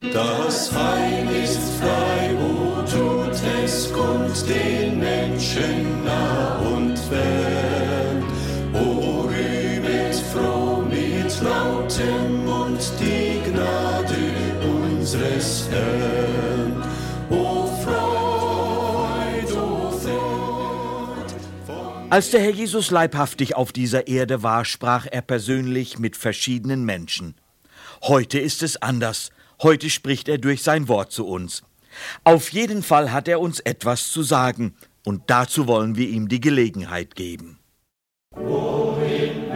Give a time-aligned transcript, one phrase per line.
[0.00, 8.22] Das Heil ist frei, wo tut es, kommt den Menschen nah und fern.
[8.74, 14.14] O rühmet froh mit lautem Mund die Gnade
[14.62, 16.80] unseres Herrn.
[17.30, 21.34] O Freud, o Freud.
[22.08, 27.34] Als der Herr Jesus leibhaftig auf dieser Erde war, sprach er persönlich mit verschiedenen Menschen.
[28.00, 29.32] Heute ist es anders.
[29.62, 31.62] Heute spricht er durch sein Wort zu uns.
[32.22, 36.40] Auf jeden Fall hat er uns etwas zu sagen, und dazu wollen wir ihm die
[36.40, 37.58] Gelegenheit geben.
[38.36, 39.50] Wohin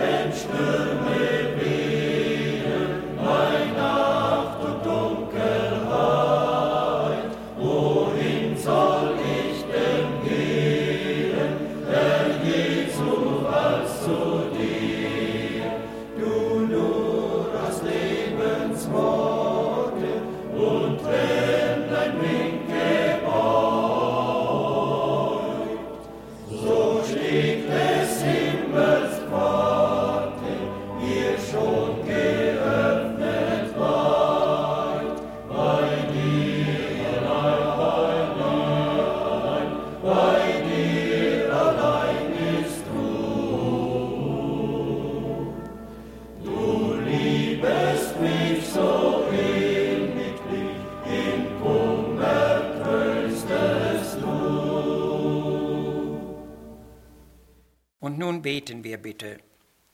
[58.02, 59.38] Mensch beten wir bitte.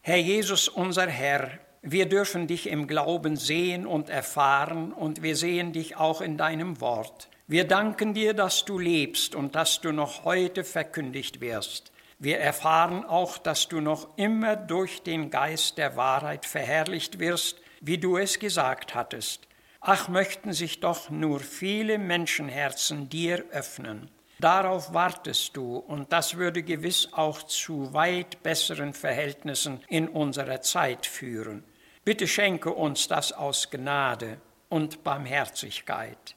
[0.00, 1.50] Herr Jesus, unser Herr,
[1.82, 6.80] wir dürfen dich im Glauben sehen und erfahren und wir sehen dich auch in deinem
[6.80, 7.28] Wort.
[7.46, 11.92] Wir danken dir, dass du lebst und dass du noch heute verkündigt wirst.
[12.18, 17.98] Wir erfahren auch, dass du noch immer durch den Geist der Wahrheit verherrlicht wirst, wie
[17.98, 19.46] du es gesagt hattest.
[19.80, 24.10] Ach, möchten sich doch nur viele Menschenherzen dir öffnen.
[24.40, 31.06] Darauf wartest du, und das würde gewiss auch zu weit besseren Verhältnissen in unserer Zeit
[31.06, 31.64] führen.
[32.04, 34.38] Bitte schenke uns das aus Gnade
[34.68, 36.36] und Barmherzigkeit.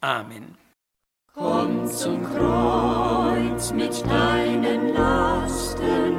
[0.00, 0.58] Amen.
[1.32, 6.14] Komm zum Kreuz mit deinen Lasten,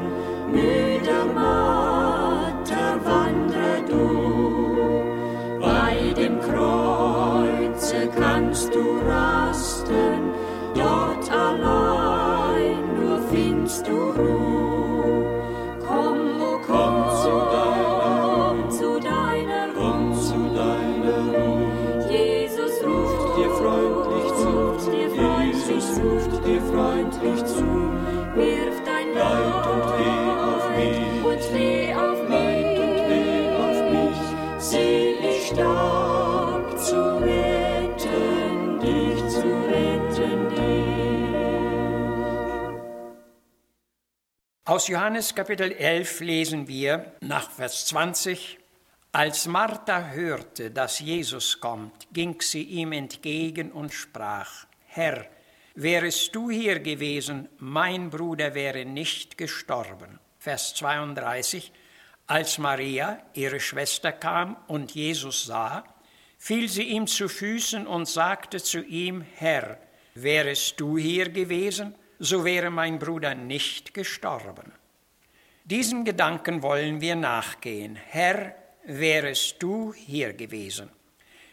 [0.52, 5.60] müder Marter, wandre du.
[5.62, 8.95] Bei dem Kreuze kannst du
[44.68, 48.58] Aus Johannes Kapitel 11 lesen wir nach Vers 20,
[49.12, 55.28] als Martha hörte, dass Jesus kommt, ging sie ihm entgegen und sprach, Herr,
[55.76, 60.20] wärest du hier gewesen, mein Bruder wäre nicht gestorben.
[60.40, 61.72] Vers 32,
[62.26, 65.84] als Maria, ihre Schwester, kam und Jesus sah,
[66.40, 69.78] fiel sie ihm zu Füßen und sagte zu ihm, Herr,
[70.16, 74.72] wärest du hier gewesen, so wäre mein Bruder nicht gestorben.
[75.64, 77.96] Diesen Gedanken wollen wir nachgehen.
[77.96, 78.56] Herr,
[78.86, 80.90] wärest du hier gewesen.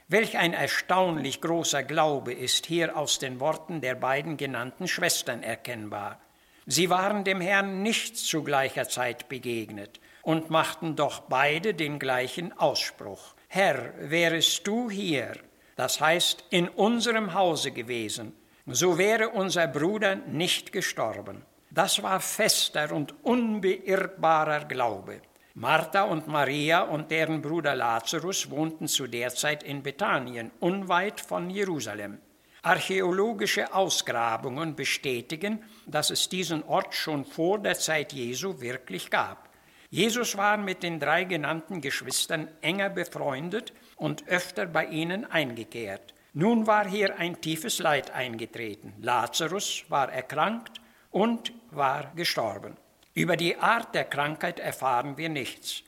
[0.09, 6.21] Welch ein erstaunlich großer Glaube ist hier aus den Worten der beiden genannten Schwestern erkennbar.
[6.67, 12.53] Sie waren dem Herrn nicht zu gleicher Zeit begegnet und machten doch beide den gleichen
[12.59, 13.35] Ausspruch.
[13.49, 15.33] Herr, wärest du hier,
[15.77, 18.35] das heißt in unserem Hause gewesen,
[18.67, 21.45] so wäre unser Bruder nicht gestorben.
[21.71, 25.23] Das war fester und unbeirrbarer Glaube.
[25.55, 31.51] Martha und Maria und deren Bruder Lazarus wohnten zu der Zeit in Bethanien, unweit von
[31.51, 32.19] Jerusalem.
[32.63, 39.51] Archäologische Ausgrabungen bestätigen, dass es diesen Ort schon vor der Zeit Jesu wirklich gab.
[39.91, 46.15] Jesus war mit den drei genannten Geschwistern enger befreundet und öfter bei ihnen eingekehrt.
[46.35, 48.95] Nun war hier ein tiefes Leid eingetreten.
[49.01, 50.81] Lazarus war erkrankt
[51.11, 52.77] und war gestorben.
[53.13, 55.83] Über die Art der Krankheit erfahren wir nichts.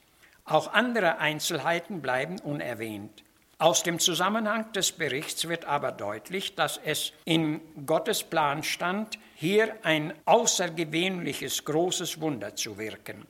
[0.44, 3.25] Auch andere Einzelheiten bleiben unerwähnt.
[3.56, 9.75] Aus dem Zusammenhang des Berichts wird aber deutlich, dass es in Gottes Plan stand, hier
[9.82, 13.26] ein außergewöhnliches großes Wunder zu wirken.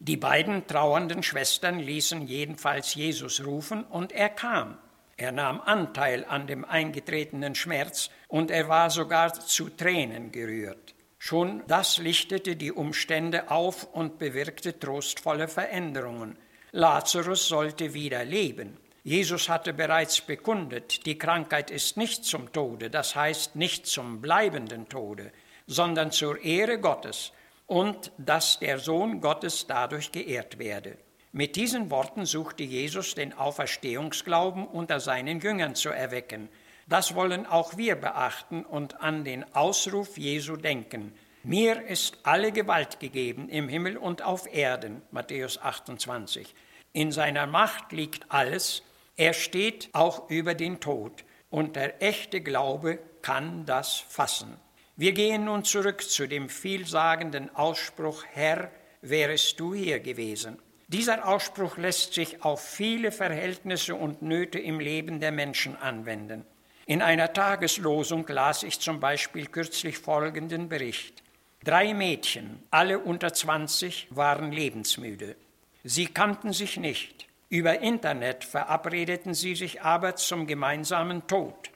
[0.00, 4.78] Die beiden trauernden Schwestern ließen jedenfalls Jesus rufen und er kam.
[5.18, 10.94] Er nahm Anteil an dem eingetretenen Schmerz und er war sogar zu Tränen gerührt.
[11.18, 16.38] Schon das lichtete die Umstände auf und bewirkte trostvolle Veränderungen.
[16.70, 18.76] Lazarus sollte wieder leben.
[19.02, 24.88] Jesus hatte bereits bekundet, die Krankheit ist nicht zum Tode, das heißt nicht zum bleibenden
[24.88, 25.32] Tode,
[25.66, 27.32] sondern zur Ehre Gottes
[27.66, 30.96] und dass der Sohn Gottes dadurch geehrt werde.
[31.32, 36.48] Mit diesen Worten suchte Jesus den Auferstehungsglauben unter seinen Jüngern zu erwecken.
[36.88, 41.12] Das wollen auch wir beachten und an den Ausruf Jesu denken.
[41.42, 46.54] Mir ist alle Gewalt gegeben im Himmel und auf Erden, Matthäus 28.
[46.94, 48.82] In seiner Macht liegt alles,
[49.16, 54.56] er steht auch über den Tod, und der echte Glaube kann das fassen.
[54.96, 58.70] Wir gehen nun zurück zu dem vielsagenden Ausspruch, Herr,
[59.00, 60.58] wärest du hier gewesen.
[60.90, 66.46] Dieser Ausspruch lässt sich auf viele Verhältnisse und Nöte im Leben der Menschen anwenden.
[66.86, 71.22] In einer Tageslosung las ich zum Beispiel kürzlich folgenden Bericht.
[71.62, 75.36] Drei Mädchen, alle unter 20, waren lebensmüde.
[75.84, 77.26] Sie kannten sich nicht.
[77.50, 81.70] Über Internet verabredeten sie sich aber zum gemeinsamen Tod.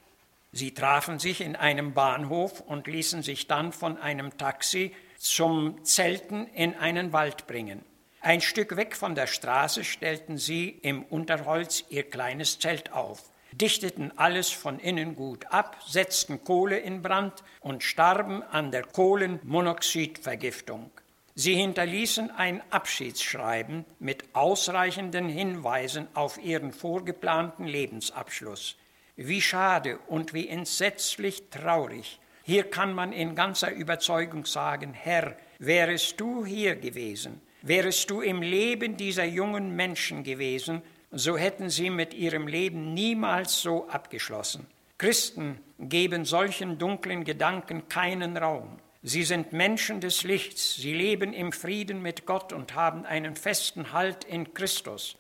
[0.53, 6.47] Sie trafen sich in einem Bahnhof und ließen sich dann von einem Taxi zum Zelten
[6.55, 7.85] in einen Wald bringen.
[8.23, 14.13] Ein Stück weg von der Straße stellten sie im Unterholz ihr kleines Zelt auf dichteten
[14.17, 20.91] alles von innen gut ab, setzten Kohle in Brand und starben an der Kohlenmonoxidvergiftung.
[21.35, 28.77] Sie hinterließen ein Abschiedsschreiben mit ausreichenden Hinweisen auf ihren vorgeplanten Lebensabschluss.
[29.17, 32.19] Wie schade und wie entsetzlich traurig.
[32.45, 38.43] Hier kann man in ganzer Überzeugung sagen, Herr, wärest du hier gewesen, wärest du im
[38.43, 44.67] Leben dieser jungen Menschen gewesen, so hätten sie mit ihrem Leben niemals so abgeschlossen.
[44.99, 48.79] Christen geben solchen dunklen Gedanken keinen Raum.
[49.03, 53.93] Sie sind Menschen des Lichts, sie leben im Frieden mit Gott und haben einen festen
[53.93, 55.17] Halt in Christus.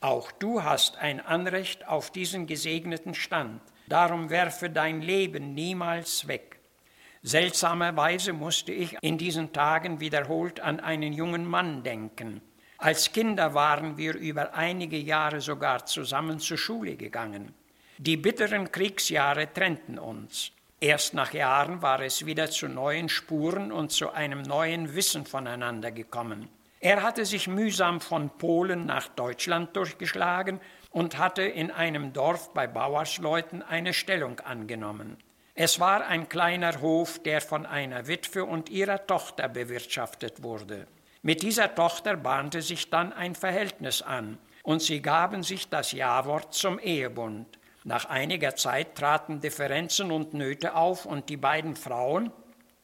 [0.00, 3.62] Auch du hast ein Anrecht auf diesen gesegneten Stand.
[3.88, 6.58] Darum werfe dein Leben niemals weg.
[7.24, 12.40] Seltsamerweise musste ich in diesen Tagen wiederholt an einen jungen Mann denken.
[12.78, 17.54] Als Kinder waren wir über einige Jahre sogar zusammen zur Schule gegangen.
[17.98, 20.50] Die bitteren Kriegsjahre trennten uns.
[20.80, 25.92] Erst nach Jahren war es wieder zu neuen Spuren und zu einem neuen Wissen voneinander
[25.92, 26.48] gekommen.
[26.80, 30.58] Er hatte sich mühsam von Polen nach Deutschland durchgeschlagen
[30.90, 35.18] und hatte in einem Dorf bei Bauersleuten eine Stellung angenommen.
[35.54, 40.86] Es war ein kleiner Hof, der von einer Witwe und ihrer Tochter bewirtschaftet wurde.
[41.20, 46.54] Mit dieser Tochter bahnte sich dann ein Verhältnis an, und sie gaben sich das Ja-Wort
[46.54, 47.58] zum Ehebund.
[47.84, 52.32] Nach einiger Zeit traten Differenzen und Nöte auf, und die beiden Frauen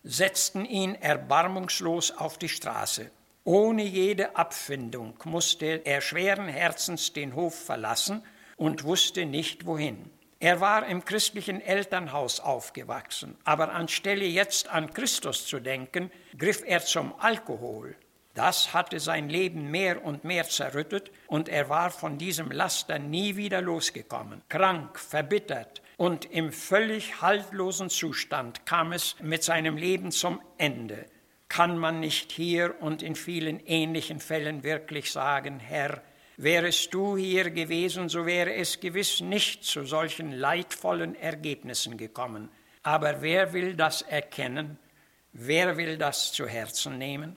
[0.02, 3.10] setzten ihn erbarmungslos auf die Straße.
[3.44, 8.22] Ohne jede Abfindung musste er schweren Herzens den Hof verlassen
[8.56, 10.10] und wusste nicht wohin.
[10.40, 16.80] Er war im christlichen Elternhaus aufgewachsen, aber anstelle jetzt an Christus zu denken, griff er
[16.80, 17.96] zum Alkohol.
[18.34, 23.34] Das hatte sein Leben mehr und mehr zerrüttet und er war von diesem Laster nie
[23.34, 24.42] wieder losgekommen.
[24.48, 31.06] Krank, verbittert und im völlig haltlosen Zustand kam es mit seinem Leben zum Ende.
[31.48, 36.00] Kann man nicht hier und in vielen ähnlichen Fällen wirklich sagen, Herr,
[36.38, 42.48] wärest du hier gewesen, so wäre es gewiss nicht zu solchen leidvollen Ergebnissen gekommen.
[42.82, 44.78] Aber wer will das erkennen?
[45.32, 47.36] Wer will das zu Herzen nehmen?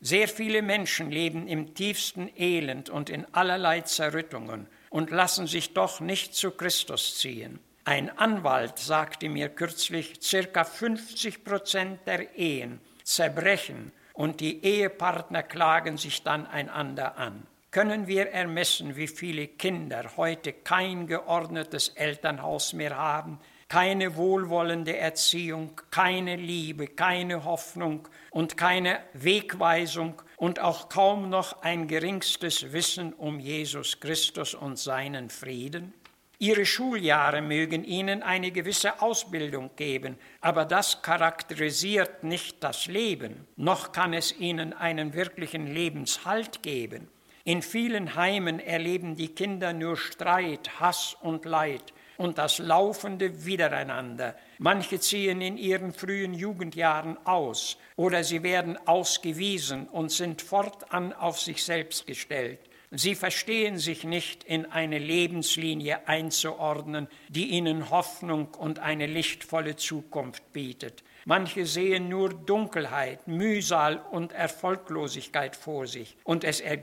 [0.00, 6.00] Sehr viele Menschen leben im tiefsten Elend und in allerlei Zerrüttungen und lassen sich doch
[6.00, 7.60] nicht zu Christus ziehen.
[7.84, 15.96] Ein Anwalt sagte mir kürzlich, circa 50 Prozent der Ehen zerbrechen und die Ehepartner klagen
[15.96, 17.46] sich dann einander an.
[17.72, 25.80] Können wir ermessen, wie viele Kinder heute kein geordnetes Elternhaus mehr haben, keine wohlwollende Erziehung,
[25.90, 33.40] keine Liebe, keine Hoffnung und keine Wegweisung und auch kaum noch ein geringstes Wissen um
[33.40, 35.94] Jesus Christus und seinen Frieden?
[36.38, 43.92] Ihre Schuljahre mögen ihnen eine gewisse Ausbildung geben, aber das charakterisiert nicht das Leben, noch
[43.92, 47.08] kann es ihnen einen wirklichen Lebenshalt geben.
[47.44, 54.36] In vielen Heimen erleben die Kinder nur Streit, Hass und Leid, und das laufende Wiedereinander.
[54.58, 61.40] Manche ziehen in ihren frühen Jugendjahren aus oder sie werden ausgewiesen und sind fortan auf
[61.40, 62.60] sich selbst gestellt.
[62.94, 70.52] Sie verstehen sich nicht in eine Lebenslinie einzuordnen, die ihnen Hoffnung und eine lichtvolle Zukunft
[70.52, 71.02] bietet.
[71.24, 76.60] Manche sehen nur Dunkelheit, Mühsal und Erfolglosigkeit vor sich, und es